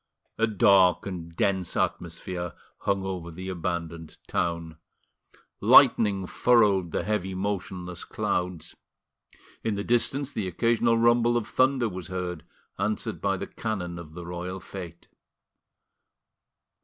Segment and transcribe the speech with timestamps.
[0.39, 4.77] A dark and dense atmosphere hung over the abandoned town;
[5.59, 8.75] lightning furrowed the heavy motionless clouds;
[9.63, 12.43] in the distance the occasional rumble of thunder was heard,
[12.79, 15.07] answered by the cannon of the royal fete.